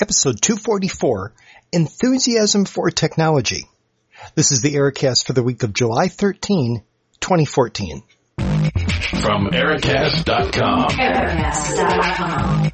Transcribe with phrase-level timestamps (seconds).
[0.00, 1.32] episode 244,
[1.72, 3.68] Enthusiasm for Technology.
[4.34, 6.82] This is the Ericast for the week of July 13,
[7.20, 8.02] 2014.
[8.36, 10.90] From Ericast.com.
[10.90, 12.70] Ericast.com.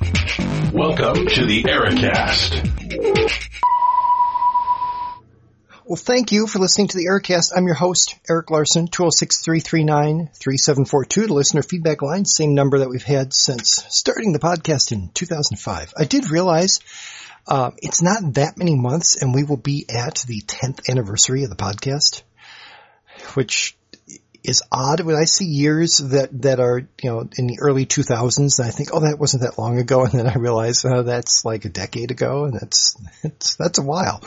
[0.73, 3.41] Welcome to the Ericast.
[5.87, 7.53] Well, thank you for listening to the Ericast.
[7.55, 13.35] I'm your host, Eric Larson, 206-339-3742, the listener feedback line, same number that we've had
[13.35, 15.93] since starting the podcast in 2005.
[15.95, 16.81] I did realize
[17.47, 21.51] uh, it's not that many months and we will be at the 10th anniversary of
[21.51, 22.23] the podcast,
[23.35, 23.77] which
[24.43, 28.59] is odd when I see years that, that are, you know, in the early 2000s
[28.59, 30.05] and I think, oh, that wasn't that long ago.
[30.05, 33.83] And then I realize, oh, that's like a decade ago and that's, it's, that's a
[33.83, 34.23] while.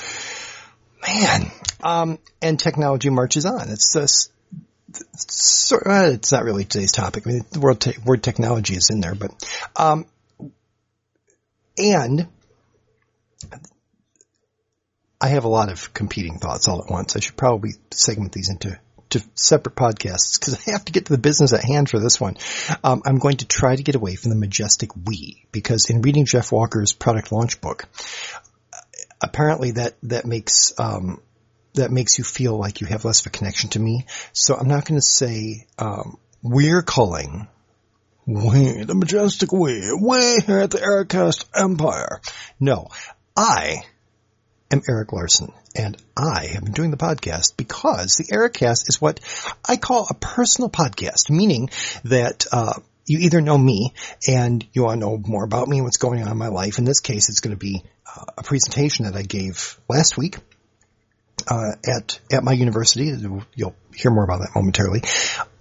[1.06, 1.52] Man,
[1.84, 3.70] um, and technology marches on.
[3.70, 7.28] It's it's, uh, it's not really today's topic.
[7.28, 9.32] I mean, the word, te- word technology is in there, but,
[9.76, 10.06] um,
[11.78, 12.28] and
[15.20, 17.16] I have a lot of competing thoughts all at once.
[17.16, 21.14] I should probably segment these into to separate podcasts because I have to get to
[21.14, 22.36] the business at hand for this one.
[22.84, 26.26] Um, I'm going to try to get away from the majestic we because in reading
[26.26, 27.88] Jeff Walker's product launch book,
[29.22, 31.22] apparently that that makes um,
[31.74, 34.06] that makes you feel like you have less of a connection to me.
[34.34, 37.48] So I'm not going to say um, we're calling
[38.26, 42.20] we the majestic we we here at the Ericast Empire.
[42.60, 42.90] No,
[43.36, 43.84] I
[44.70, 49.22] am Eric Larson, and I have been doing the podcast because the Ericast is what
[49.68, 51.70] I call a personal podcast, meaning
[52.04, 52.46] that.
[52.52, 52.74] Uh,
[53.10, 53.94] you either know me
[54.28, 56.78] and you want to know more about me and what's going on in my life.
[56.78, 57.82] In this case, it's going to be
[58.38, 60.38] a presentation that I gave last week
[61.48, 63.14] uh, at at my university.
[63.56, 65.04] You'll hear more about that momentarily.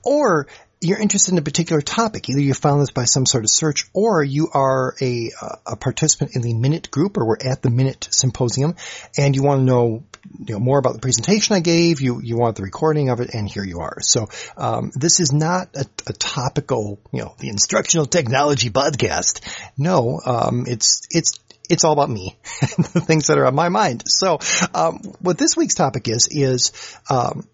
[0.05, 0.47] Or
[0.81, 2.29] you're interested in a particular topic.
[2.29, 5.31] Either you found this by some sort of search, or you are a
[5.67, 8.77] a participant in the Minute group, or we're at the Minute Symposium,
[9.17, 10.05] and you want to know
[10.39, 12.01] you know more about the presentation I gave.
[12.01, 14.01] You you want the recording of it, and here you are.
[14.01, 19.41] So um, this is not a, a, topical, you know, the instructional technology podcast.
[19.79, 21.39] No, um, it's it's
[21.69, 24.05] it's all about me the things that are on my mind.
[24.07, 24.39] So,
[24.75, 26.73] um, what this week's topic is, is,
[27.11, 27.47] um,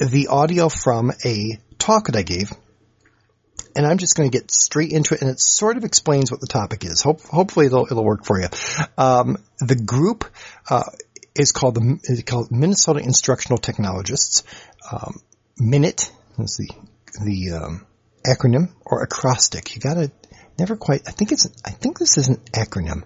[0.00, 2.52] the audio from a talk that I gave.
[3.76, 6.40] And I'm just going to get straight into it, and it sort of explains what
[6.40, 7.02] the topic is.
[7.02, 8.48] Hope, hopefully, it'll, it'll work for you.
[8.98, 10.24] Um, the group
[10.68, 10.82] uh,
[11.36, 14.42] is called the is called Minnesota Instructional Technologists.
[14.90, 15.20] Um,
[15.56, 16.74] Minute is the
[17.24, 17.86] the um,
[18.26, 19.74] acronym or acrostic.
[19.74, 20.10] You got to
[20.60, 21.02] never quite.
[21.08, 21.48] I think it's.
[21.64, 23.02] I think this is an acronym.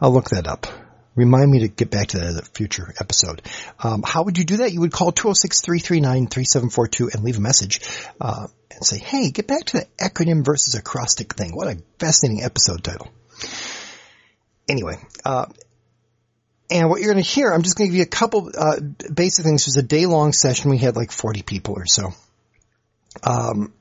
[0.00, 0.66] I'll look that up.
[1.14, 3.40] Remind me to get back to that at a future episode.
[3.82, 4.72] Um, how would you do that?
[4.72, 7.80] You would call 206-339-3742 and leave a message,
[8.20, 11.56] uh, and say, hey, get back to the acronym versus acrostic thing.
[11.56, 13.08] What a fascinating episode title.
[14.68, 14.94] Anyway,
[15.24, 15.46] uh,
[16.70, 18.78] and what you're going to hear, I'm just going to give you a couple, uh,
[19.12, 19.62] basic things.
[19.62, 20.70] It was a day long session.
[20.70, 22.12] We had like 40 people or so.
[23.24, 23.72] Um,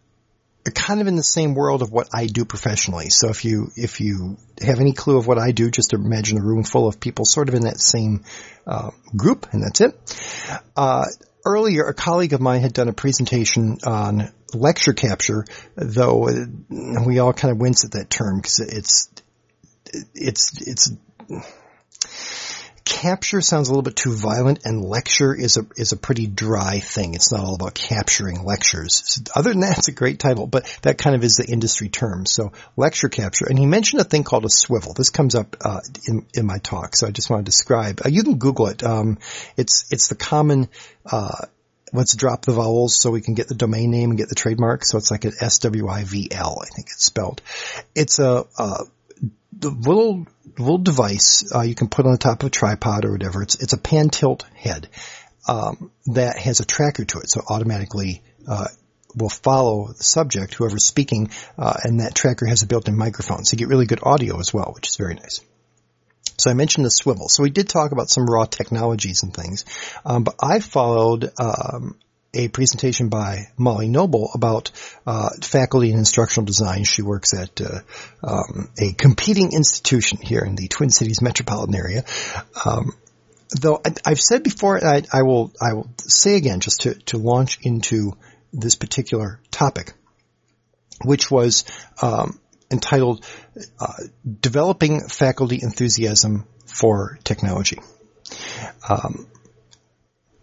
[0.71, 3.09] kind of in the same world of what I do professionally.
[3.09, 6.43] So if you if you have any clue of what I do, just imagine a
[6.43, 8.23] room full of people sort of in that same
[8.65, 9.95] uh, group, and that's it.
[10.75, 11.05] Uh,
[11.45, 15.45] earlier, a colleague of mine had done a presentation on lecture capture,
[15.75, 16.27] though
[17.05, 19.09] we all kind of wince at that term because it's
[20.13, 20.91] it's it's
[22.87, 26.79] capture sounds a little bit too violent and lecture is a, is a pretty dry
[26.79, 27.15] thing.
[27.15, 29.03] It's not all about capturing lectures.
[29.05, 31.89] So other than that, it's a great title, but that kind of is the industry
[31.89, 32.25] term.
[32.25, 33.45] So lecture capture.
[33.45, 34.93] And he mentioned a thing called a swivel.
[34.93, 36.95] This comes up, uh, in, in my talk.
[36.95, 38.83] So I just want to describe, uh, you can Google it.
[38.83, 39.17] Um,
[39.57, 40.69] it's, it's the common,
[41.05, 41.45] uh,
[41.91, 44.85] let's drop the vowels so we can get the domain name and get the trademark.
[44.85, 47.41] So it's like an S-W-I-V-L, I think it's spelled.
[47.95, 48.85] It's a, a
[49.61, 53.41] little little device uh, you can put on the top of a tripod or whatever.
[53.43, 54.89] It's it's a pan tilt head
[55.47, 58.67] um, that has a tracker to it, so automatically uh,
[59.15, 63.53] will follow the subject, whoever's speaking, uh, and that tracker has a built-in microphone, so
[63.53, 65.41] you get really good audio as well, which is very nice.
[66.37, 67.29] So I mentioned the swivel.
[67.29, 69.65] So we did talk about some raw technologies and things,
[70.05, 71.97] um, but I followed um,
[72.33, 74.71] a presentation by Molly Noble about
[75.05, 76.83] uh, faculty and instructional design.
[76.83, 77.79] She works at uh,
[78.23, 82.03] um, a competing institution here in the Twin Cities metropolitan area.
[82.65, 82.93] Um,
[83.59, 87.17] though I, have said before, I, I, will I will say again just to, to
[87.17, 88.13] launch into
[88.53, 89.93] this particular topic,
[91.03, 91.65] which was
[92.01, 92.39] um,
[92.71, 93.25] entitled
[93.79, 93.93] uh,
[94.41, 97.79] "Developing Faculty Enthusiasm for Technology."
[98.89, 99.27] Um,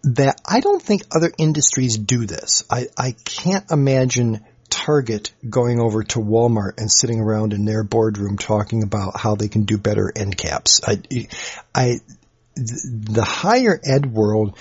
[0.05, 2.63] that I don't think other industries do this.
[2.69, 8.37] I, I can't imagine Target going over to Walmart and sitting around in their boardroom
[8.37, 10.81] talking about how they can do better end caps.
[10.85, 11.01] I,
[11.73, 11.95] I,
[12.55, 14.57] the higher ed world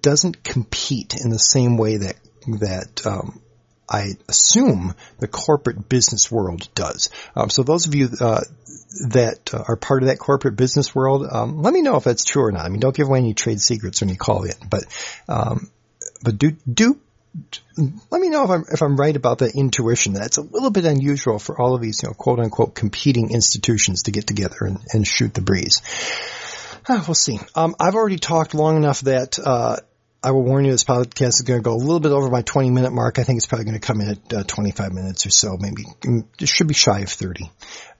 [0.00, 2.16] doesn't compete in the same way that
[2.60, 3.40] that um,
[3.88, 7.10] I assume the corporate business world does.
[7.34, 8.42] Um, so those of you uh,
[9.08, 12.44] that are part of that corporate business world, um, let me know if that's true
[12.44, 12.64] or not.
[12.64, 14.84] I mean, don't give away any trade secrets when you call in, but
[15.28, 15.70] um,
[16.22, 16.98] but do do
[18.10, 20.14] let me know if I'm if I'm right about that intuition.
[20.14, 24.04] That's a little bit unusual for all of these, you know, quote unquote competing institutions
[24.04, 25.82] to get together and, and shoot the breeze.
[26.88, 27.38] Uh, we'll see.
[27.54, 29.76] Um, I've already talked long enough that uh,
[30.26, 32.42] I will warn you, this podcast is going to go a little bit over my
[32.42, 33.20] 20 minute mark.
[33.20, 35.84] I think it's probably going to come in at uh, 25 minutes or so, maybe.
[36.00, 37.48] Mm, it should be shy of 30.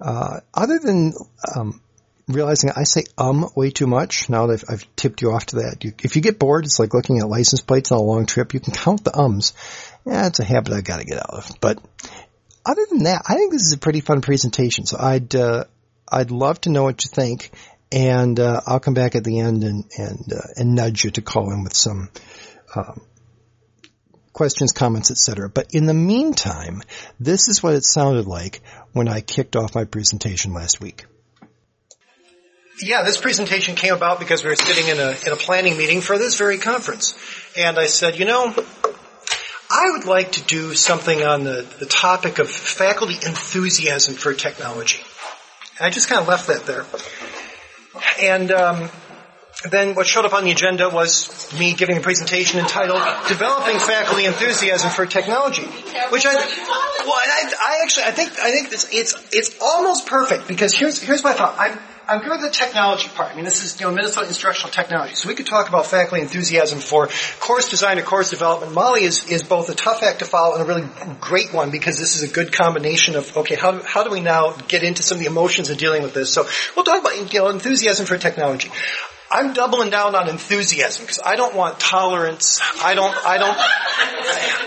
[0.01, 1.13] Uh, other than
[1.55, 1.81] um,
[2.27, 5.57] realizing I say um way too much now that I've, I've tipped you off to
[5.57, 5.85] that.
[5.85, 8.55] You, if you get bored, it's like looking at license plates on a long trip.
[8.55, 9.53] You can count the ums.
[10.05, 11.51] Yeah, it's a habit I've got to get out of.
[11.61, 11.79] But
[12.65, 14.85] other than that, I think this is a pretty fun presentation.
[14.85, 15.67] So I'd uh,
[16.11, 17.53] I'd love to know what you think,
[17.93, 21.23] and uh, I'll come back at the end and and uh, and nudge you to
[21.23, 22.11] call in with some.
[22.75, 23.01] Um,
[24.33, 25.49] questions, comments, etc.
[25.49, 26.83] But in the meantime,
[27.19, 28.61] this is what it sounded like
[28.93, 31.07] when I kicked off my presentation last week.
[32.83, 36.03] Yeah, this presentation came about because we were sitting in a, in a planning meeting
[36.03, 37.17] for this very conference.
[37.57, 38.55] And I said, you know,
[39.71, 45.01] I would like to do something on the, the topic of faculty enthusiasm for technology.
[45.79, 46.85] And I just kind of left that there.
[48.21, 48.91] And um,
[49.71, 54.27] then what showed up on the agenda was me giving a presentation entitled "Developing Faculty
[54.27, 55.63] Enthusiasm for Technology,"
[56.11, 60.47] which I, well, I, I actually I think I think it's it's it's almost perfect
[60.47, 61.57] because here's here's my thought.
[61.59, 61.79] I'm
[62.09, 63.33] I'm good with the technology part.
[63.33, 65.17] I mean, this is, you know, Minnesota Instructional Technology.
[65.17, 67.09] So we could talk about faculty enthusiasm for
[67.41, 68.73] course design and course development.
[68.75, 70.89] Molly is, is both a tough act to follow and a really
[71.21, 74.53] great one because this is a good combination of, okay, how, how do we now
[74.69, 76.33] get into some of the emotions of dealing with this?
[76.33, 78.71] So we'll talk about, you know, enthusiasm for technology.
[79.29, 82.61] I'm doubling down on enthusiasm because I don't want tolerance.
[82.85, 83.57] I don't, I don't,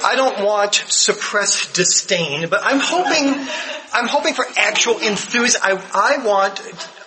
[0.03, 3.47] I don't want suppressed disdain, but I'm hoping,
[3.93, 5.61] I'm hoping for actual enthusiasm.
[5.63, 6.59] I, I want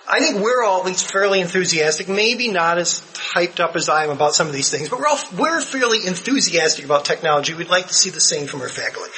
[0.07, 4.03] I think we're all at least fairly enthusiastic, maybe not as hyped up as I
[4.03, 7.53] am about some of these things, but we're all, we're fairly enthusiastic about technology.
[7.53, 9.09] We'd like to see the same from our faculty.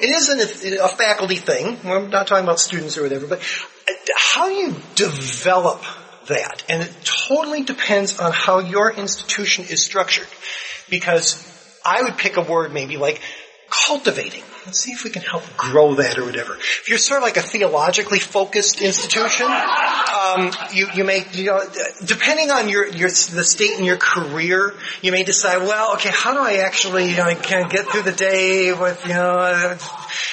[0.00, 1.78] It isn't a, a faculty thing.
[1.84, 3.42] We're not talking about students or whatever, but
[4.16, 5.82] how you develop
[6.28, 6.62] that?
[6.68, 10.28] And it totally depends on how your institution is structured.
[10.88, 11.44] Because
[11.84, 13.20] I would pick a word maybe like
[13.86, 14.42] cultivating.
[14.68, 16.54] Let's see if we can help grow that or whatever.
[16.54, 21.62] If you're sort of like a theologically focused institution, um, you, you may, you know,
[22.04, 26.34] depending on your, your, the state in your career, you may decide, well, okay, how
[26.34, 29.78] do I actually, you know, kind of get through the day with, you know, uh,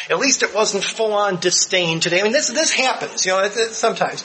[0.09, 2.19] at least it wasn't full on disdain today.
[2.19, 4.21] I mean, this, this happens, you know, it, it, sometimes.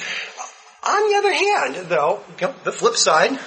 [0.88, 3.38] On the other hand, though, you know, the flip side,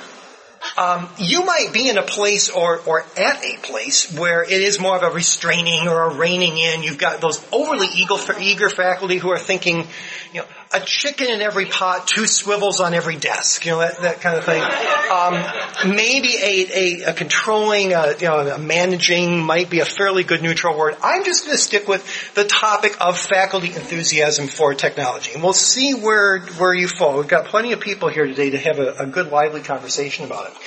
[0.77, 4.79] um, you might be in a place or, or at a place where it is
[4.79, 6.81] more of a restraining or a reining in.
[6.81, 9.87] You've got those overly eager, eager faculty who are thinking,
[10.33, 14.01] you know, a chicken in every pot, two swivels on every desk, you know, that,
[14.01, 14.61] that kind of thing.
[14.61, 20.23] Um, maybe a, a, a controlling, uh, you know, a managing might be a fairly
[20.23, 20.95] good neutral word.
[21.03, 25.33] I'm just going to stick with the topic of faculty enthusiasm for technology.
[25.33, 27.17] And we'll see where, where you fall.
[27.17, 30.51] We've got plenty of people here today to have a, a good, lively conversation about
[30.51, 30.57] it.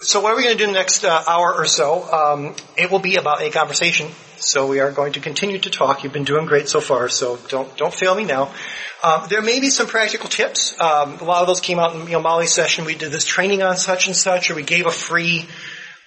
[0.00, 2.04] So what are we going to do in the next uh, hour or so?
[2.12, 4.12] Um, it will be about a conversation.
[4.36, 6.04] So we are going to continue to talk.
[6.04, 8.54] You've been doing great so far, so don't don't fail me now.
[9.02, 10.80] Um, there may be some practical tips.
[10.80, 12.84] Um, a lot of those came out in you know, Molly's session.
[12.84, 15.48] We did this training on such and such, or we gave a free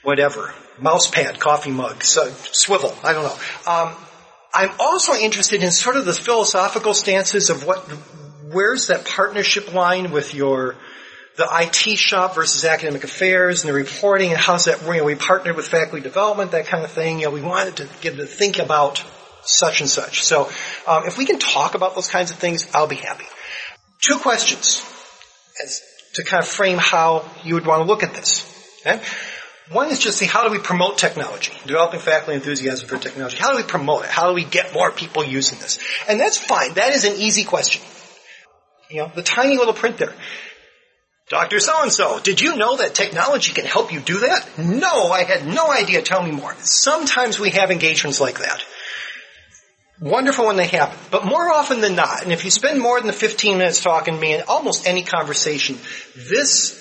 [0.04, 2.96] whatever mouse pad, coffee mug, so, swivel.
[3.04, 3.72] I don't know.
[3.72, 3.96] Um,
[4.54, 7.80] I'm also interested in sort of the philosophical stances of what,
[8.52, 10.78] where's that partnership line with your
[11.38, 15.16] the IT shop versus academic affairs and the reporting and how's that, you know, we
[15.16, 17.20] partnered with faculty development, that kind of thing.
[17.20, 19.04] You know, we wanted to get to think about
[19.44, 20.24] such and such.
[20.24, 20.50] So,
[20.88, 23.26] um, if we can talk about those kinds of things, I'll be happy.
[24.00, 24.86] Two questions
[25.64, 25.82] as
[26.14, 28.46] to kind of frame how you would want to look at this.
[28.86, 29.02] Okay?
[29.72, 33.38] One is just see how do we promote technology, developing faculty enthusiasm for technology.
[33.38, 34.10] How do we promote it?
[34.10, 35.80] How do we get more people using this?
[36.10, 36.74] And that's fine.
[36.74, 37.82] That is an easy question.
[38.90, 40.14] You know, the tiny little print there.
[41.32, 41.62] Dr.
[41.62, 44.46] So-and-so, did you know that technology can help you do that?
[44.58, 46.02] No, I had no idea.
[46.02, 46.54] Tell me more.
[46.60, 48.62] Sometimes we have engagements like that.
[50.02, 50.98] Wonderful when they happen.
[51.10, 54.20] But more often than not, and if you spend more than 15 minutes talking to
[54.20, 55.78] me in almost any conversation,
[56.18, 56.78] this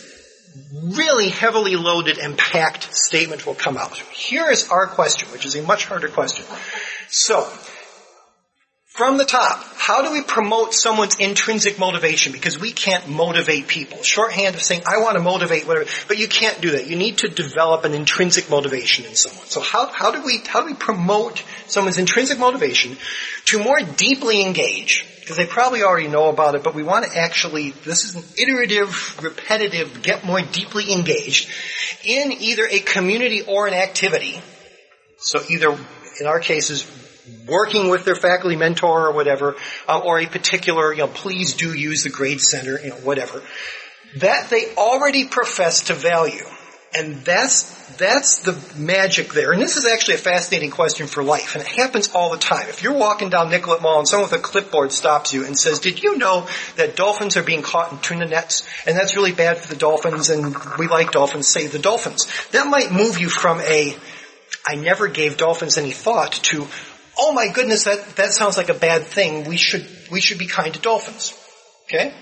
[0.83, 3.97] really heavily loaded and packed statement will come out.
[3.97, 6.45] Here is our question, which is a much harder question.
[7.09, 7.49] So,
[8.90, 12.32] from the top, how do we promote someone's intrinsic motivation?
[12.32, 14.02] Because we can't motivate people.
[14.02, 16.88] Shorthand of saying, I want to motivate whatever, but you can't do that.
[16.88, 19.47] You need to develop an intrinsic motivation in someone.
[19.47, 22.97] So how, how do we, how do we promote someone's intrinsic motivation
[23.47, 25.06] to more deeply engage?
[25.20, 28.25] Because they probably already know about it, but we want to actually, this is an
[28.37, 31.49] iterative, repetitive, get more deeply engaged
[32.04, 34.42] in either a community or an activity.
[35.18, 35.78] So either,
[36.20, 36.85] in our cases,
[37.47, 39.57] working with their faculty mentor or whatever,
[39.89, 43.43] uh, or a particular, you know, please do use the grade center, you know, whatever,
[44.17, 46.45] that they already profess to value.
[46.93, 47.63] And that's,
[47.99, 49.53] that's the magic there.
[49.53, 51.55] And this is actually a fascinating question for life.
[51.55, 52.69] And it happens all the time.
[52.69, 55.79] If you're walking down Nicollet Mall and someone with a clipboard stops you and says,
[55.79, 58.67] did you know that dolphins are being caught in tuna nets?
[58.87, 62.27] And that's really bad for the dolphins and we like dolphins, save the dolphins.
[62.51, 63.97] That might move you from a,
[64.67, 66.67] I never gave dolphins any thought to,
[67.19, 69.49] oh my goodness, that, that sounds like a bad thing.
[69.49, 71.35] We should, we should be kind to dolphins.
[71.85, 72.14] Okay?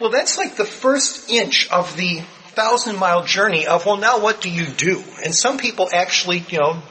[0.00, 2.20] Well, that's like the first inch of the
[2.54, 5.02] thousand mile journey of, well, now what do you do?
[5.24, 6.82] And some people actually, you know,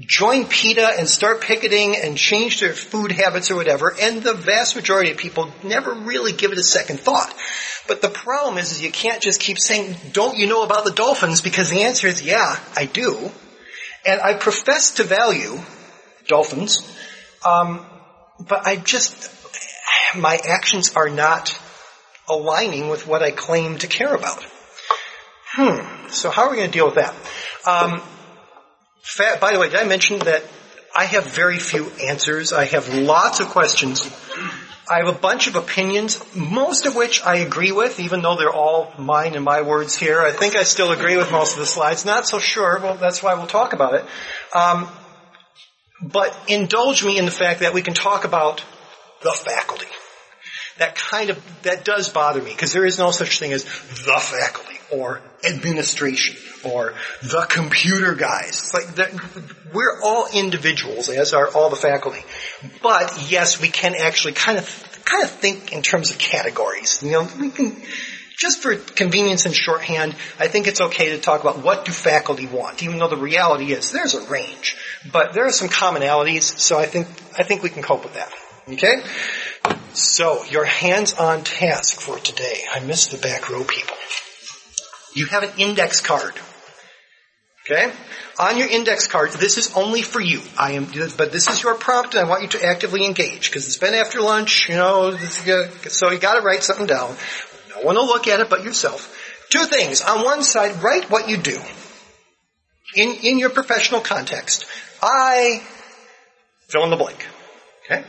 [0.00, 4.74] join PETA and start picketing and change their food habits or whatever, and the vast
[4.74, 7.32] majority of people never really give it a second thought.
[7.86, 10.90] But the problem is, is you can't just keep saying, don't you know about the
[10.90, 11.42] dolphins?
[11.42, 13.30] Because the answer is, yeah, I do.
[14.06, 15.58] And I profess to value
[16.26, 16.96] dolphins,
[17.44, 17.84] um,
[18.40, 19.30] but I just,
[20.16, 21.58] my actions are not
[22.28, 24.44] aligning with what I claim to care about.
[25.46, 26.08] Hmm.
[26.08, 27.14] So how are we going to deal with that?
[27.66, 28.02] Um,
[29.02, 30.42] fa- by the way, did I mention that
[30.96, 32.52] I have very few answers?
[32.52, 34.10] I have lots of questions.
[34.90, 38.52] I have a bunch of opinions, most of which I agree with, even though they're
[38.52, 40.20] all mine and my words here.
[40.20, 42.04] I think I still agree with most of the slides.
[42.04, 42.78] Not so sure.
[42.82, 44.04] Well, that's why we'll talk about it.
[44.54, 44.88] Um,
[46.12, 48.64] but indulge me in the fact that we can talk about
[49.22, 49.86] the faculty.
[50.78, 54.20] That kind of, that does bother me because there is no such thing as the
[54.20, 58.48] faculty or administration or the computer guys.
[58.48, 59.12] It's like
[59.72, 62.24] we're all individuals, as are all the faculty.
[62.82, 67.02] But yes, we can actually kind of kind of think in terms of categories.
[67.02, 67.76] You know, we can
[68.36, 72.46] just for convenience and shorthand, I think it's okay to talk about what do faculty
[72.46, 74.76] want, even though the reality is there's a range.
[75.12, 77.06] But there are some commonalities, so I think
[77.38, 78.32] I think we can cope with that.
[78.68, 79.02] Okay?
[79.92, 82.62] So, your hands-on task for today.
[82.72, 83.96] I missed the back row people.
[85.14, 86.34] You have an index card.
[87.64, 87.92] Okay?
[88.38, 90.40] On your index card, this is only for you.
[90.58, 93.66] I am, but this is your prompt and I want you to actively engage because
[93.66, 97.16] it's been after lunch, you know, so you gotta write something down.
[97.70, 99.10] No one will look at it but yourself.
[99.50, 100.02] Two things.
[100.02, 101.58] On one side, write what you do.
[102.96, 104.66] In, in your professional context.
[105.04, 105.62] I
[106.68, 107.26] fill in the blank.
[107.84, 108.02] Okay?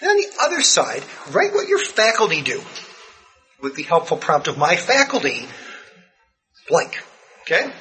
[0.00, 2.60] And on the other side, write what your faculty do.
[3.62, 5.46] With the helpful prompt of my faculty,
[6.68, 7.02] blank.
[7.42, 7.72] Okay?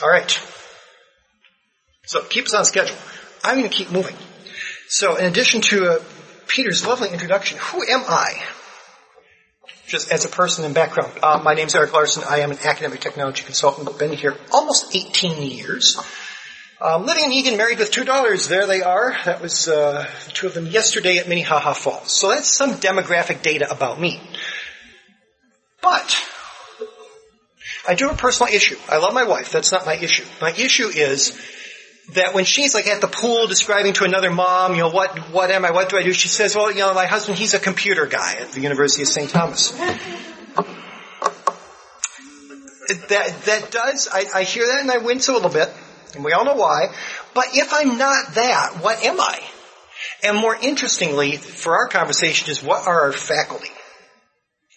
[0.00, 0.40] Alright.
[2.06, 2.96] So keep us on schedule.
[3.42, 4.16] I'm going to keep moving.
[4.88, 5.98] So in addition to uh,
[6.46, 8.34] Peter's lovely introduction, who am I?
[9.86, 11.12] Just as a person and background.
[11.22, 12.22] Uh, my name is Eric Larson.
[12.28, 13.88] I am an academic technology consultant.
[13.88, 15.98] I've been here almost 18 years.
[16.82, 18.48] Um, living in Eagan, married with two daughters.
[18.48, 19.16] There they are.
[19.24, 22.12] That was uh, two of them yesterday at Minnehaha Falls.
[22.12, 24.20] So that's some demographic data about me.
[25.80, 26.20] But
[27.86, 28.76] I do have a personal issue.
[28.88, 29.52] I love my wife.
[29.52, 30.24] That's not my issue.
[30.40, 31.40] My issue is
[32.14, 35.52] that when she's like at the pool describing to another mom, you know, what, what
[35.52, 36.12] am I, what do I do?
[36.12, 39.08] She says, well, you know, my husband, he's a computer guy at the University of
[39.08, 39.30] St.
[39.30, 39.70] Thomas.
[43.08, 45.72] That, that does, I, I hear that and I wince a little bit.
[46.14, 46.94] And we all know why.
[47.34, 49.40] But if I'm not that, what am I?
[50.22, 53.70] And more interestingly, for our conversation is what are our faculty?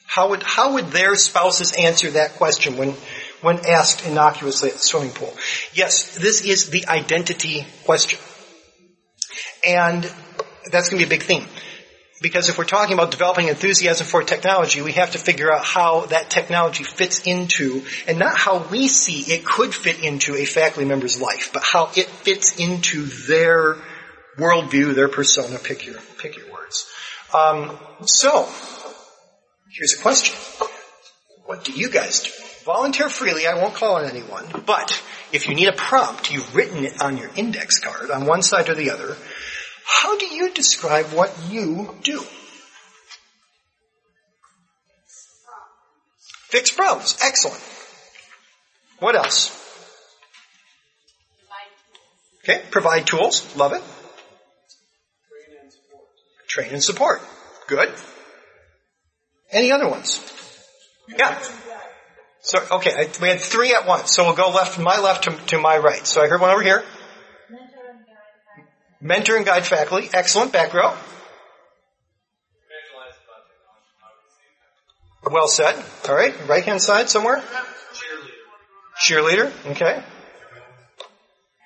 [0.07, 2.95] How would, how would their spouses answer that question when,
[3.41, 5.33] when asked innocuously at the swimming pool?
[5.73, 8.19] Yes, this is the identity question.
[9.67, 10.03] And
[10.71, 11.45] that's going to be a big theme.
[12.21, 16.05] Because if we're talking about developing enthusiasm for technology, we have to figure out how
[16.07, 20.87] that technology fits into, and not how we see it could fit into a faculty
[20.87, 23.77] member's life, but how it fits into their
[24.37, 26.89] worldview, their persona, pick your, pick your words.
[27.33, 28.47] Um, so,
[29.71, 30.35] here's a question.
[31.45, 32.31] What do you guys do?
[32.63, 36.85] Volunteer freely, I won't call on anyone, but if you need a prompt, you've written
[36.85, 39.15] it on your index card on one side or the other,
[39.85, 42.21] how do you describe what you do?
[46.49, 47.17] Fix problems.
[47.23, 47.61] Excellent.
[48.99, 49.61] What else?
[52.43, 53.55] Okay, provide tools.
[53.55, 53.83] Love it.
[56.47, 57.21] Train and support.
[57.67, 57.93] Good.
[59.51, 60.21] Any other ones?
[61.07, 61.37] Yeah.
[62.41, 64.15] So, okay, I, we had three at once.
[64.15, 66.05] So we'll go left, my left to, to my right.
[66.05, 66.83] So I heard one over here.
[69.05, 70.09] Mentor and guide faculty.
[70.11, 70.51] Excellent.
[70.51, 70.91] Back row.
[75.29, 75.75] Well said.
[76.09, 76.33] All right.
[76.47, 77.43] Right hand side somewhere.
[78.99, 79.51] Cheerleader.
[79.73, 80.03] Okay.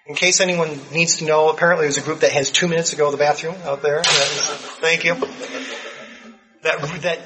[0.07, 2.97] In case anyone needs to know, apparently there's a group that has two minutes to
[2.97, 4.01] go to the bathroom out there.
[4.03, 5.15] Thank you.
[6.63, 7.19] That that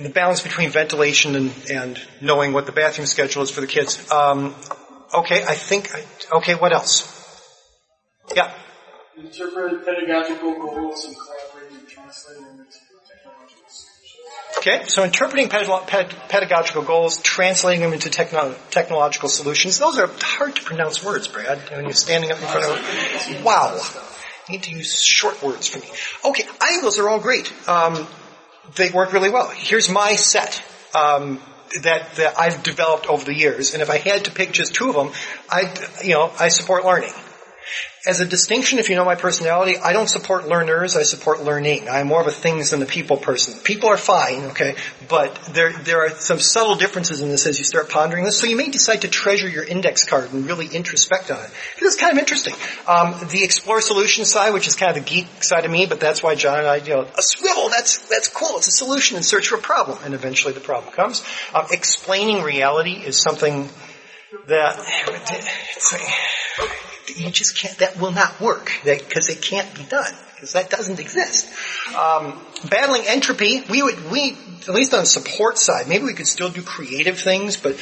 [0.00, 4.10] the balance between ventilation and, and knowing what the bathroom schedule is for the kids.
[4.10, 4.54] Um,
[5.12, 5.90] okay, I think.
[6.32, 7.10] Okay, what else?
[8.34, 8.54] Yeah.
[9.16, 14.58] Interpret pedagogical goals and collaborate and translate them into technological solutions.
[14.58, 19.78] Okay, so interpreting ped- pedagogical goals, translating them into techno- technological solutions.
[19.78, 21.58] Those are hard to pronounce words, Brad.
[21.70, 23.80] When you're standing up in front of wow.
[24.48, 25.86] I need to use short words for me.
[26.24, 27.52] Okay, I think those are all great.
[27.68, 28.06] Um,
[28.74, 29.48] they work really well.
[29.48, 30.62] Here's my set
[30.94, 31.40] um,
[31.82, 34.88] that that I've developed over the years, and if I had to pick just two
[34.88, 35.12] of them,
[35.48, 37.12] I you know I support learning.
[38.06, 41.88] As a distinction, if you know my personality, I don't support learners, I support learning.
[41.88, 43.58] I'm more of a things than the people person.
[43.60, 44.74] People are fine, okay,
[45.08, 48.46] but there, there are some subtle differences in this as you start pondering this, so
[48.46, 51.50] you may decide to treasure your index card and really introspect on it.
[51.78, 52.52] It's kind of interesting.
[52.86, 55.98] Um, the explore solution side, which is kind of the geek side of me, but
[55.98, 58.58] that's why John and I, you know, a swivel, that's, that's cool.
[58.58, 61.24] It's a solution in search for a problem, and eventually the problem comes.
[61.54, 63.70] Um, explaining reality is something
[64.46, 64.76] that,
[65.74, 66.02] it's like,
[67.08, 71.00] you just can't, that will not work because it can't be done because that doesn't
[71.00, 71.48] exist.
[71.94, 74.36] Um, battling entropy, we would, we,
[74.68, 77.78] at least on the support side, maybe we could still do creative things, but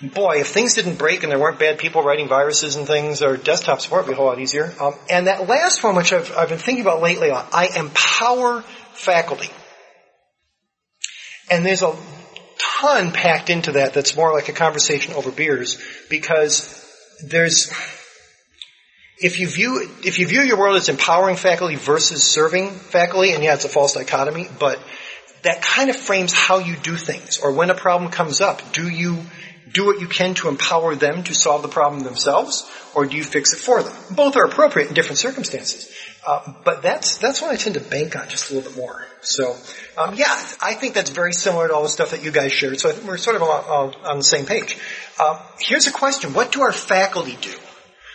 [0.00, 3.36] boy, if things didn't break and there weren't bad people writing viruses and things, our
[3.36, 4.72] desktop support would be a whole lot easier.
[4.80, 8.62] Um, and that last one, which I've, I've been thinking about lately, I empower
[8.94, 9.50] faculty.
[11.50, 11.94] And there's a
[12.58, 16.78] ton packed into that that's more like a conversation over beers because
[17.24, 17.72] there's,
[19.22, 23.42] if you view if you view your world as empowering faculty versus serving faculty, and
[23.42, 24.82] yeah, it's a false dichotomy, but
[25.42, 27.38] that kind of frames how you do things.
[27.38, 29.22] Or when a problem comes up, do you
[29.72, 33.24] do what you can to empower them to solve the problem themselves, or do you
[33.24, 33.94] fix it for them?
[34.10, 35.90] Both are appropriate in different circumstances.
[36.26, 39.06] Uh, but that's that's what I tend to bank on just a little bit more.
[39.22, 39.56] So,
[39.98, 42.78] um, yeah, I think that's very similar to all the stuff that you guys shared.
[42.80, 44.78] So I think we're sort of all on the same page.
[45.18, 47.52] Uh, here's a question: What do our faculty do?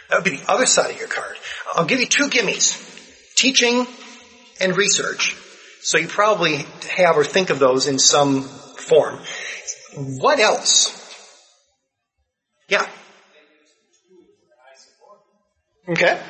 [0.10, 1.36] That would be the other side of your card.
[1.74, 2.84] I'll give you two gimmies.
[3.36, 3.86] Teaching
[4.60, 5.36] and research.
[5.82, 6.66] So you probably
[6.96, 9.20] have or think of those in some form.
[9.96, 10.94] What else?
[12.68, 12.88] Yeah.
[15.90, 16.22] Okay.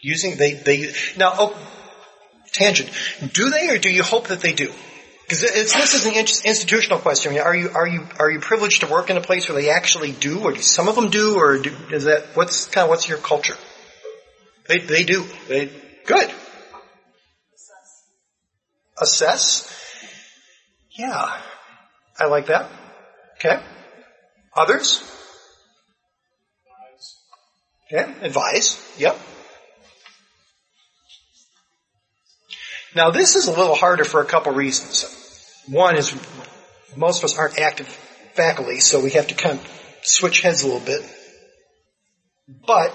[0.00, 1.56] Using, they, they, now, oh,
[2.52, 2.90] tangent.
[3.32, 4.72] Do they or do you hope that they do?
[5.28, 7.36] Because this is an institutional question.
[7.38, 10.10] Are you are you are you privileged to work in a place where they actually
[10.10, 13.06] do, or do some of them do, or do, is that what's kind of what's
[13.06, 13.56] your culture?
[14.68, 15.26] They they do.
[15.46, 15.70] They
[16.06, 16.30] good.
[18.98, 19.70] Assess.
[20.92, 21.38] Yeah,
[22.18, 22.70] I like that.
[23.34, 23.62] Okay.
[24.56, 25.02] Others.
[27.92, 28.14] Okay.
[28.22, 28.82] Advise.
[28.96, 29.20] Yep.
[32.96, 35.17] Now this is a little harder for a couple reasons.
[35.70, 36.14] One is
[36.96, 37.86] most of us aren't active
[38.34, 39.70] faculty, so we have to kind of
[40.02, 41.02] switch heads a little bit.
[42.66, 42.94] But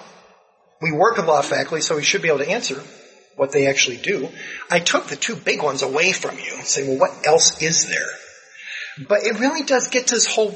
[0.82, 2.82] we work with of faculty, so we should be able to answer
[3.36, 4.30] what they actually do.
[4.70, 7.88] I took the two big ones away from you and say, well, what else is
[7.88, 8.10] there?
[8.98, 10.56] But it really does get to this whole,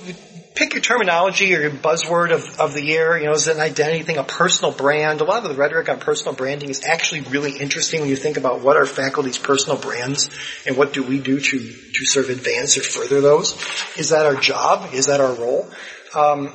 [0.53, 3.61] pick your terminology or your buzzword of, of the year, you know, is it an
[3.61, 5.21] identity thing, a personal brand?
[5.21, 8.37] A lot of the rhetoric on personal branding is actually really interesting when you think
[8.37, 10.29] about what are faculty's personal brands
[10.67, 13.53] and what do we do to, to sort of advance or further those.
[13.97, 14.93] Is that our job?
[14.93, 15.67] Is that our role?
[16.13, 16.53] Um,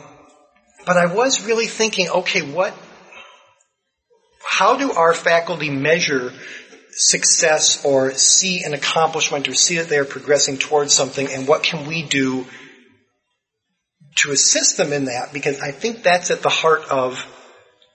[0.87, 2.75] but I was really thinking, okay, what,
[4.45, 6.33] how do our faculty measure
[6.93, 11.63] success or see an accomplishment or see that they are progressing towards something and what
[11.63, 12.47] can we do
[14.17, 17.25] to assist them in that because I think that's at the heart of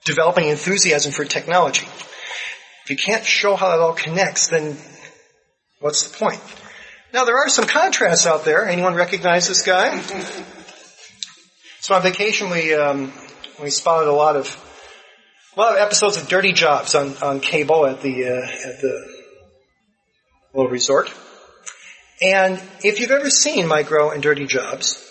[0.03, 1.85] developing enthusiasm for technology.
[2.85, 4.77] If you can't show how that all connects, then
[5.79, 6.41] what's the point?
[7.13, 8.65] Now there are some contrasts out there.
[8.65, 9.99] Anyone recognize this guy?
[11.81, 13.13] so on vacation we um,
[13.61, 14.47] we spotted a lot of
[15.57, 19.07] a lot of episodes of Dirty Jobs on, on cable at the uh, at the
[20.53, 21.11] little resort.
[22.21, 25.03] And if you've ever seen Mike Rowe and Dirty Jobs,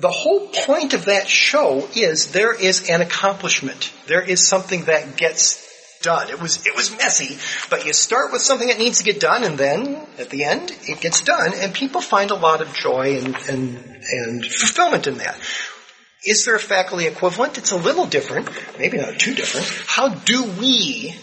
[0.00, 3.92] the whole point of that show is there is an accomplishment.
[4.06, 5.64] There is something that gets
[6.02, 6.28] done.
[6.28, 7.36] It was, it was messy,
[7.68, 10.70] but you start with something that needs to get done and then at the end
[10.82, 15.18] it gets done and people find a lot of joy and, and, and fulfillment in
[15.18, 15.36] that.
[16.24, 17.58] Is there a faculty equivalent?
[17.58, 18.48] It's a little different,
[18.78, 19.66] maybe not too different.
[19.86, 21.14] How do we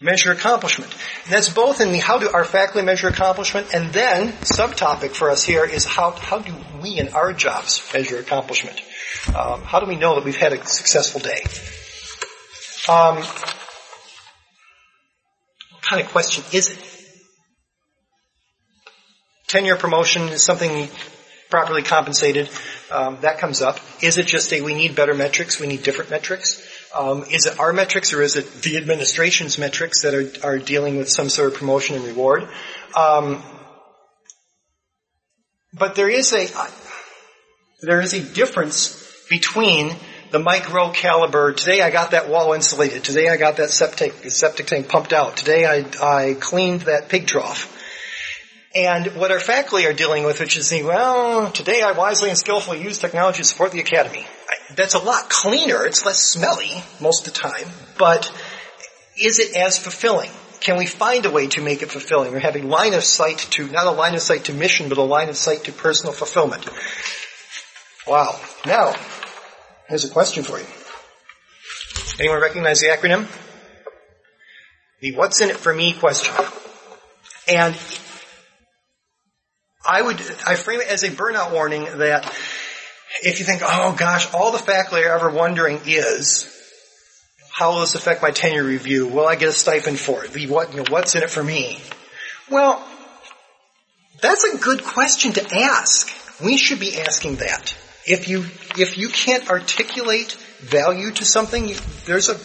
[0.00, 0.92] measure accomplishment?
[1.24, 5.30] And that's both in the how do our faculty measure accomplishment and then subtopic for
[5.30, 8.80] us here is how, how do we in our jobs measure accomplishment?
[9.34, 11.44] Um, how do we know that we've had a successful day?
[12.88, 13.16] Um,
[15.70, 16.78] what kind of question is it?
[19.48, 20.88] Tenure promotion is something
[21.50, 22.48] properly compensated.
[22.90, 23.78] Um, that comes up.
[24.00, 26.66] Is it just a we need better metrics, we need different metrics?
[26.96, 30.96] Um, is it our metrics or is it the administration's metrics that are, are dealing
[30.96, 32.48] with some sort of promotion and reward?
[32.96, 33.42] Um,
[35.72, 36.48] but there is a
[37.82, 38.96] there is a difference
[39.28, 39.94] between
[40.32, 41.52] the micro caliber.
[41.52, 43.04] Today I got that wall insulated.
[43.04, 45.36] Today I got that septic septic tank pumped out.
[45.36, 47.76] Today I I cleaned that pig trough.
[48.74, 52.38] And what our faculty are dealing with, which is the, well, today I wisely and
[52.38, 54.24] skillfully use technology to support the academy.
[54.76, 55.84] That's a lot cleaner.
[55.86, 57.68] It's less smelly most of the time.
[57.98, 58.32] But
[59.18, 60.30] is it as fulfilling?
[60.60, 63.66] Can we find a way to make it fulfilling have a line of sight to,
[63.66, 66.68] not a line of sight to mission, but a line of sight to personal fulfillment?
[68.06, 68.38] Wow.
[68.66, 68.94] Now,
[69.88, 70.66] here's a question for you.
[72.20, 73.26] Anyone recognize the acronym?
[75.00, 76.34] The what's in it for me question.
[77.48, 77.74] And
[79.84, 82.24] I would, I frame it as a burnout warning that
[83.22, 86.56] if you think, oh gosh, all the faculty are ever wondering is,
[87.50, 89.06] how will this affect my tenure review?
[89.06, 90.50] Will I get a stipend for it?
[90.50, 91.78] What, you know, what's in it for me?
[92.50, 92.86] Well,
[94.20, 96.10] that's a good question to ask.
[96.42, 97.74] We should be asking that.
[98.06, 98.40] If you,
[98.78, 101.74] if you can't articulate value to something,
[102.06, 102.38] there's a,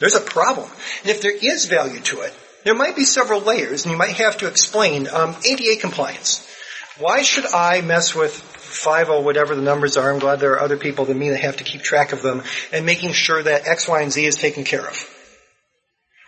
[0.00, 0.70] there's a problem.
[1.02, 4.16] And if there is value to it, there might be several layers and you might
[4.16, 6.48] have to explain, um, ADA compliance.
[6.98, 10.12] Why should I mess with 50 whatever the numbers are?
[10.12, 12.44] I'm glad there are other people than me that have to keep track of them
[12.72, 15.10] and making sure that X, Y, and Z is taken care of.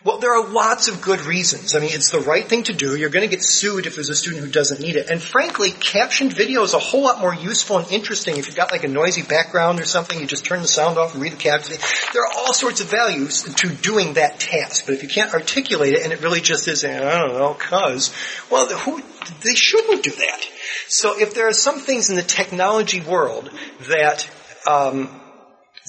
[0.04, 1.74] Well, there are lots of good reasons.
[1.74, 2.96] I mean, it's the right thing to do.
[2.96, 5.08] You're going to get sued if there's a student who doesn't need it.
[5.08, 8.36] And frankly, captioned video is a whole lot more useful and interesting.
[8.36, 11.14] If you've got like a noisy background or something, you just turn the sound off
[11.14, 11.78] and read the caption.
[12.12, 14.84] There are all sorts of values to doing that task.
[14.84, 18.14] But if you can't articulate it and it really just is, I don't know, cause,
[18.50, 19.00] well, who,
[19.42, 20.48] they shouldn't do that.
[20.88, 23.50] So if there are some things in the technology world
[23.88, 24.28] that,
[24.68, 25.08] um,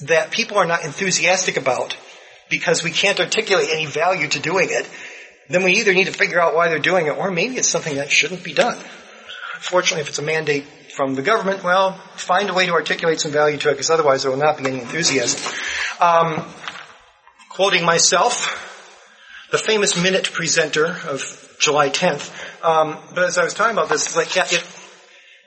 [0.06, 1.94] that people are not enthusiastic about,
[2.48, 4.88] because we can't articulate any value to doing it,
[5.48, 7.96] then we either need to figure out why they're doing it, or maybe it's something
[7.96, 8.76] that shouldn't be done.
[9.60, 13.32] Fortunately, if it's a mandate from the government, well, find a way to articulate some
[13.32, 15.40] value to it, because otherwise there will not be any enthusiasm.
[16.00, 16.44] Um,
[17.48, 18.66] quoting myself,
[19.50, 22.30] the famous minute presenter of July 10th.
[22.64, 24.64] Um, but as I was talking about this, it's like, yeah, it,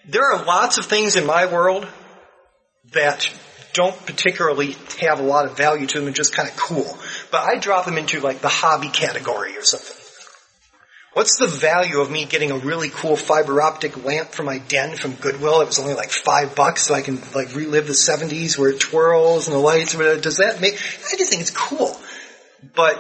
[0.08, 1.88] there are lots of things in my world
[2.92, 3.32] that
[3.74, 6.98] don't particularly have a lot of value to them and just kind of cool.
[7.32, 9.98] But I drop them into like the hobby category or something.
[11.14, 14.96] What's the value of me getting a really cool fiber optic lamp for my den
[14.96, 15.60] from Goodwill?
[15.60, 18.80] It was only like five bucks so I can like relive the 70s where it
[18.80, 19.94] twirls and the lights.
[19.94, 22.00] Does that make, I just think it's cool.
[22.74, 22.98] But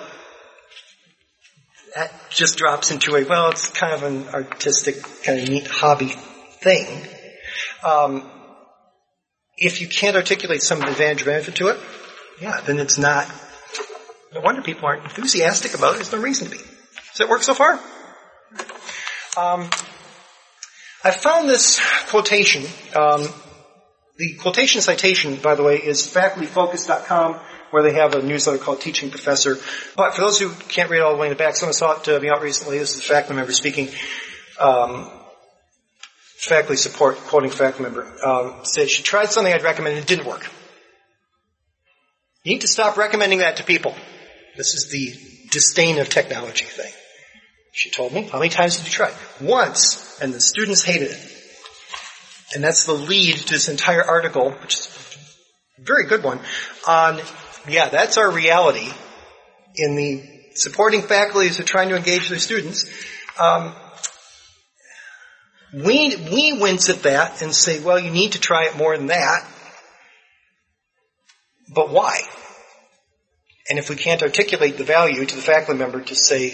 [1.95, 6.13] that just drops into a, well, it's kind of an artistic, kind of neat hobby
[6.61, 7.07] thing.
[7.85, 8.29] Um,
[9.61, 11.79] if you can't articulate some advantage or benefit to it,
[12.41, 13.31] yeah, then it's not.
[14.33, 15.95] No wonder people aren't enthusiastic about it.
[15.97, 16.57] There's no reason to be.
[16.57, 17.73] Does that work so far?
[19.37, 19.69] Um,
[21.03, 22.63] I found this quotation.
[22.95, 23.27] Um,
[24.17, 27.35] the quotation citation, by the way, is facultyfocus.com,
[27.69, 29.57] where they have a newsletter called Teaching Professor.
[29.95, 32.07] But for those who can't read all the way in the back, someone saw it
[32.07, 32.79] uh, me out recently.
[32.79, 33.89] This is a faculty member speaking.
[34.59, 35.11] Um,
[36.41, 40.27] faculty support, quoting faculty member, um, said she tried something I'd recommend and it didn't
[40.27, 40.49] work.
[42.43, 43.95] You need to stop recommending that to people.
[44.57, 45.13] This is the
[45.51, 46.91] disdain of technology thing.
[47.73, 49.13] She told me, how many times did you try?
[49.39, 51.37] Once, and the students hated it.
[52.53, 55.17] And that's the lead to this entire article, which is
[55.77, 56.39] a very good one,
[56.87, 57.21] on,
[57.69, 58.89] yeah, that's our reality
[59.75, 60.23] in the
[60.55, 62.89] supporting faculties are trying to engage their students.
[63.39, 63.73] Um,
[65.73, 69.07] we, we wince at that and say, well, you need to try it more than
[69.07, 69.45] that.
[71.73, 72.19] But why?
[73.69, 76.49] And if we can't articulate the value to the faculty member to say,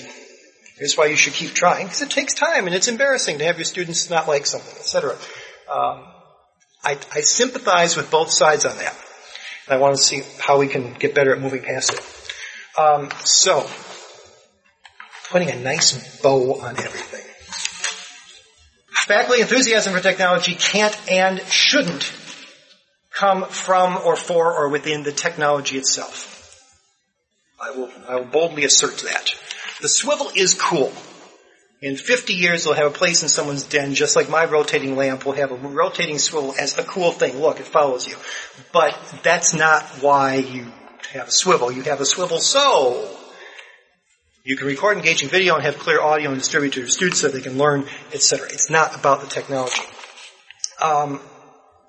[0.77, 3.57] here's why you should keep trying, because it takes time and it's embarrassing to have
[3.57, 5.13] your students not like something, etc.
[5.71, 6.05] Um,
[6.83, 8.95] I, I sympathize with both sides on that.
[9.67, 12.79] And I want to see how we can get better at moving past it.
[12.79, 13.67] Um, so,
[15.31, 17.16] putting a nice bow on everything.
[19.07, 22.13] Faculty enthusiasm for technology can't and shouldn't
[23.09, 26.61] come from or for or within the technology itself.
[27.57, 29.33] I will, I will boldly assert that.
[29.81, 30.91] The swivel is cool.
[31.81, 35.25] In 50 years, it'll have a place in someone's den, just like my rotating lamp
[35.25, 37.39] will have a rotating swivel as a cool thing.
[37.39, 38.17] Look, it follows you.
[38.73, 38.93] But
[39.23, 40.65] that's not why you
[41.13, 41.71] have a swivel.
[41.71, 43.09] You have a swivel so
[44.47, 47.27] you can record engaging video and have clear audio and distribute to your students so
[47.27, 48.47] they can learn, etc.
[48.49, 49.81] It's not about the technology.
[50.81, 51.19] Um,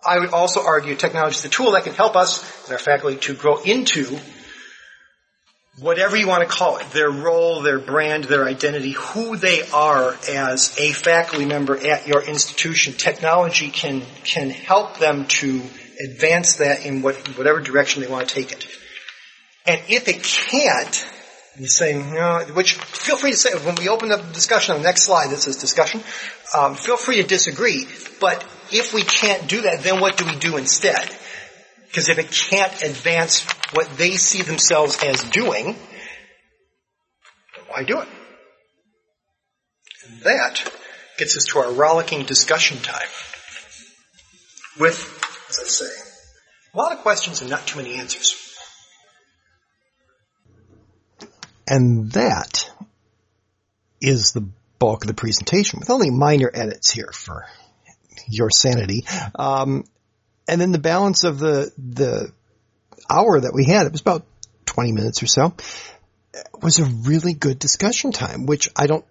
[0.04, 3.16] I would also argue technology is the tool that can help us and our faculty
[3.18, 4.18] to grow into
[5.78, 10.16] whatever you want to call it, their role, their brand, their identity, who they are
[10.28, 12.92] as a faculty member at your institution.
[12.92, 15.62] Technology can, can help them to
[16.04, 18.66] advance that in what, whatever direction they want to take it.
[19.64, 21.06] And if it can't,
[21.58, 24.74] you say, you know, which feel free to say, when we open up the discussion
[24.74, 26.02] on the next slide that says discussion,
[26.56, 27.86] um, feel free to disagree,
[28.20, 31.10] but if we can't do that, then what do we do instead?
[31.86, 35.74] Because if it can't advance what they see themselves as doing,
[37.68, 38.08] why do it?
[40.06, 40.72] And that
[41.18, 43.08] gets us to our rollicking discussion time.
[44.78, 44.96] With,
[45.48, 46.08] as I say,
[46.72, 48.47] a lot of questions and not too many answers.
[51.68, 52.70] And that
[54.00, 57.44] is the bulk of the presentation with only minor edits here for
[58.28, 59.04] your sanity.
[59.34, 59.84] Um,
[60.46, 62.32] and then the balance of the the
[63.10, 64.26] hour that we had, it was about
[64.66, 65.54] 20 minutes or so,
[66.60, 69.04] was a really good discussion time, which I don't,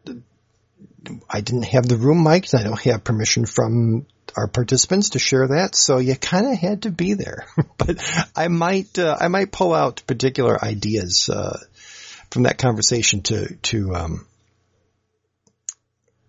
[1.30, 5.48] I didn't have the room mic, I don't have permission from our participants to share
[5.48, 7.46] that, so you kind of had to be there.
[7.78, 11.58] but I might, uh, I might pull out particular ideas, uh,
[12.32, 14.28] from that conversation to, to, um,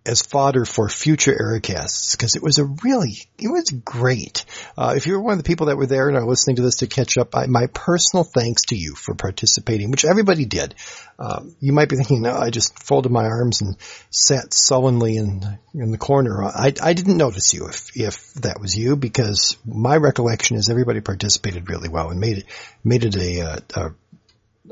[0.09, 4.45] as fodder for future Ericasts because it was a really, it was great.
[4.77, 6.61] Uh, if you were one of the people that were there and are listening to
[6.61, 10.73] this to catch up, I, my personal thanks to you for participating, which everybody did.
[11.19, 13.75] Um, you might be thinking, no, I just folded my arms and
[14.09, 16.43] sat sullenly in in the corner.
[16.43, 21.01] I, I didn't notice you if if that was you because my recollection is everybody
[21.01, 22.45] participated really well and made it
[22.83, 23.95] made it a, a, a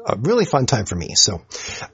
[0.06, 1.16] a really fun time for me.
[1.16, 1.42] So,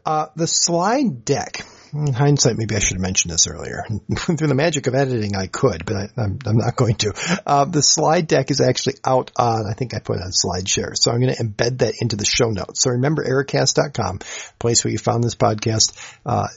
[0.05, 3.83] uh, the slide deck in hindsight, maybe I should have mentioned this earlier.
[4.17, 7.13] Through the magic of editing, I could, but I, am not going to.
[7.45, 10.97] Uh, the slide deck is actually out on, I think I put it on SlideShare.
[10.97, 12.81] So I'm going to embed that into the show notes.
[12.81, 14.19] So remember ericast.com,
[14.57, 15.93] place where you found this podcast,
[16.25, 16.47] uh,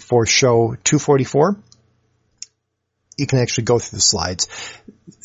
[0.00, 1.56] for show 244
[3.16, 4.48] you can actually go through the slides.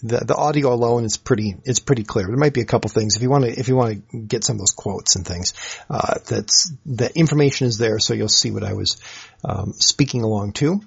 [0.03, 2.27] The the audio alone is pretty it's pretty clear.
[2.27, 4.43] There might be a couple things if you want to if you want to get
[4.43, 5.53] some of those quotes and things.
[5.89, 9.01] Uh, that's the information is there, so you'll see what I was
[9.43, 10.81] um, speaking along to.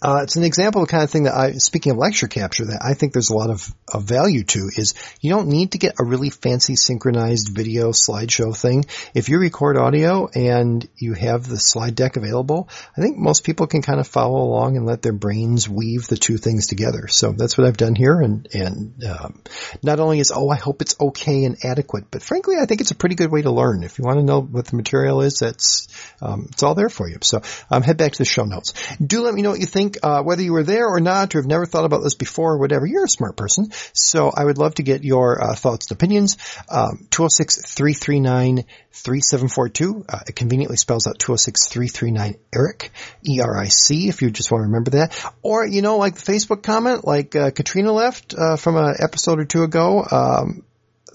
[0.00, 2.66] Uh, it's an example of the kind of thing that I, speaking of lecture capture,
[2.66, 5.78] that I think there's a lot of, of value to is you don't need to
[5.78, 8.84] get a really fancy synchronized video slideshow thing.
[9.14, 13.66] If you record audio and you have the slide deck available, I think most people
[13.66, 17.08] can kind of follow along and let their brains weave the two things together.
[17.08, 18.20] So that's what I've done here.
[18.20, 19.42] And, and, um,
[19.82, 22.92] not only is, oh, I hope it's okay and adequate, but frankly, I think it's
[22.92, 23.82] a pretty good way to learn.
[23.82, 25.88] If you want to know what the material is, that's,
[26.22, 27.18] um, it's all there for you.
[27.22, 28.74] So, um, head back to the show notes.
[29.04, 31.34] Do let me know what you think think uh, whether you were there or not,
[31.34, 33.70] or have never thought about this before, or whatever, you're a smart person.
[33.92, 36.36] So I would love to get your uh, thoughts and opinions.
[36.68, 40.04] Um, 206-339-3742.
[40.08, 42.90] Uh, it conveniently spells out 206-339-ERIC,
[43.26, 45.32] E-R-I-C, if you just want to remember that.
[45.42, 49.40] Or, you know, like the Facebook comment, like uh, Katrina left uh, from an episode
[49.40, 50.04] or two ago.
[50.10, 50.62] Um,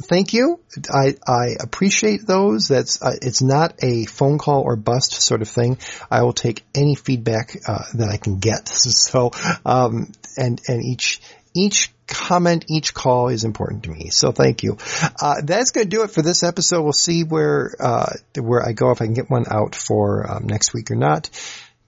[0.01, 0.59] thank you.
[0.89, 2.67] I, I appreciate those.
[2.67, 5.77] That's, uh, it's not a phone call or bust sort of thing.
[6.09, 8.69] I will take any feedback, uh, that I can get.
[9.03, 9.31] So,
[9.65, 11.21] um, and, and each,
[11.53, 14.09] each comment, each call is important to me.
[14.09, 14.77] So thank you.
[15.21, 16.83] Uh, that's going to do it for this episode.
[16.83, 20.47] We'll see where, uh, where I go if I can get one out for um,
[20.47, 21.29] next week or not.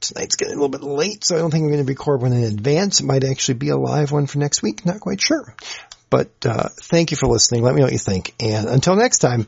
[0.01, 2.33] Tonight's getting a little bit late, so I don't think I'm going to record one
[2.33, 2.99] in advance.
[2.99, 4.85] It might actually be a live one for next week.
[4.85, 5.55] Not quite sure.
[6.09, 7.63] But uh, thank you for listening.
[7.63, 8.33] Let me know what you think.
[8.39, 9.47] And until next time,